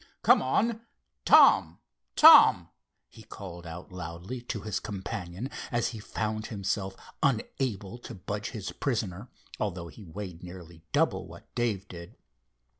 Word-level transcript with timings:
Come 0.23 0.41
on. 0.41 0.81
Tom! 1.25 1.77
Tom!" 2.15 2.69
he 3.07 3.21
called 3.21 3.67
out 3.67 3.91
loudly, 3.91 4.41
to 4.41 4.61
his 4.61 4.79
companion, 4.79 5.47
as 5.71 5.89
he 5.89 5.99
found 5.99 6.47
himself 6.47 6.95
unable 7.21 7.99
to 7.99 8.15
budge 8.15 8.49
his 8.49 8.71
prisoner, 8.71 9.29
although 9.59 9.89
he 9.89 10.03
weighed 10.03 10.41
nearly 10.41 10.81
double 10.91 11.27
what 11.27 11.53
Dave 11.53 11.87
did. 11.87 12.15